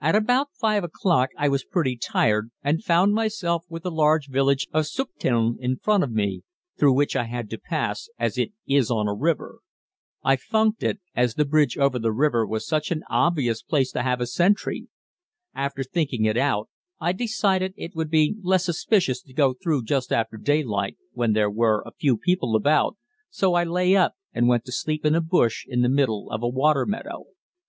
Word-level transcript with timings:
At 0.00 0.14
about 0.14 0.50
5 0.54 0.84
o'clock 0.84 1.30
I 1.36 1.48
was 1.48 1.64
pretty 1.64 1.96
tired 1.96 2.52
and 2.62 2.84
found 2.84 3.12
myself 3.12 3.64
with 3.68 3.82
the 3.82 3.90
large 3.90 4.28
village 4.28 4.68
of 4.72 4.84
Süchteln 4.84 5.56
in 5.58 5.78
front 5.78 6.04
of 6.04 6.12
me, 6.12 6.42
through 6.78 6.92
which 6.92 7.16
I 7.16 7.24
had 7.24 7.50
to 7.50 7.58
pass, 7.58 8.08
as 8.20 8.38
it 8.38 8.52
is 8.68 8.88
on 8.88 9.08
a 9.08 9.14
river. 9.14 9.58
I 10.22 10.36
funked 10.36 10.84
it, 10.84 11.00
as 11.16 11.34
the 11.34 11.44
bridge 11.44 11.76
over 11.76 11.98
the 11.98 12.12
river 12.12 12.46
was 12.46 12.68
such 12.68 12.92
an 12.92 13.02
obvious 13.10 13.60
place 13.60 13.90
to 13.94 14.02
have 14.02 14.20
a 14.20 14.28
sentry. 14.28 14.86
After 15.56 15.82
thinking 15.82 16.24
it 16.24 16.36
out, 16.36 16.68
I 17.00 17.10
decided 17.10 17.74
it 17.76 17.96
would 17.96 18.10
be 18.10 18.36
less 18.40 18.64
suspicious 18.66 19.20
to 19.22 19.32
go 19.32 19.56
through 19.60 19.82
just 19.82 20.12
after 20.12 20.36
daylight 20.36 20.96
when 21.14 21.32
there 21.32 21.50
were 21.50 21.82
a 21.84 21.90
few 21.98 22.16
people 22.16 22.54
about, 22.54 22.96
so 23.28 23.54
I 23.54 23.64
lay 23.64 23.96
up 23.96 24.12
and 24.32 24.46
went 24.46 24.64
to 24.66 24.70
sleep 24.72 25.04
in 25.04 25.16
a 25.16 25.20
bush 25.20 25.64
in 25.66 25.82
the 25.82 25.88
middle 25.88 26.30
of 26.30 26.44
a 26.44 26.48
water 26.48 26.86
meadow. 26.86 27.24